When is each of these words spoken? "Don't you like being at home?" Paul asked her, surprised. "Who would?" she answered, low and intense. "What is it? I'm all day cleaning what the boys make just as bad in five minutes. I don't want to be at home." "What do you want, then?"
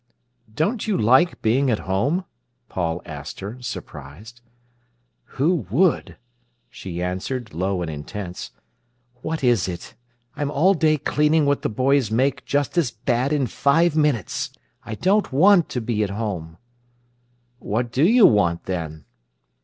"Don't 0.51 0.87
you 0.87 0.97
like 0.97 1.43
being 1.43 1.69
at 1.69 1.77
home?" 1.81 2.25
Paul 2.69 3.03
asked 3.05 3.39
her, 3.39 3.61
surprised. 3.61 4.41
"Who 5.35 5.67
would?" 5.69 6.17
she 6.71 7.03
answered, 7.03 7.53
low 7.53 7.83
and 7.83 7.91
intense. 7.91 8.49
"What 9.21 9.43
is 9.43 9.67
it? 9.67 9.93
I'm 10.35 10.49
all 10.49 10.73
day 10.73 10.97
cleaning 10.97 11.45
what 11.45 11.61
the 11.61 11.69
boys 11.69 12.09
make 12.09 12.45
just 12.45 12.79
as 12.79 12.89
bad 12.89 13.31
in 13.31 13.45
five 13.45 13.95
minutes. 13.95 14.49
I 14.83 14.95
don't 14.95 15.31
want 15.31 15.69
to 15.69 15.79
be 15.81 16.03
at 16.03 16.09
home." 16.09 16.57
"What 17.59 17.91
do 17.91 18.03
you 18.03 18.25
want, 18.25 18.63
then?" 18.63 19.05